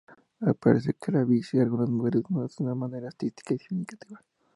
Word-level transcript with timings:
Aparece 0.41 0.95
Kravitz 0.95 1.53
y 1.53 1.59
algunas 1.59 1.87
mujeres 1.91 2.23
desnudas 2.23 2.55
de 2.57 2.63
una 2.63 2.73
manera 2.73 3.09
artística 3.09 3.53
y 3.53 3.59
significativa. 3.59 4.19